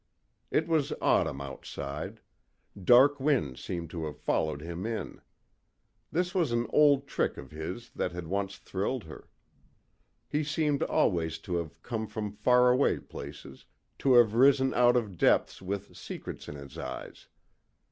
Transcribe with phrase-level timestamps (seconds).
[0.49, 2.21] It was autumn outside.
[2.81, 5.21] Dark winds seemed to have followed him in.
[6.11, 9.29] This was an old trick of his that had once thrilled her.
[10.27, 13.65] He seemed always to have come from far away places,
[13.99, 17.27] to have risen out of depths with secrets in his eyes.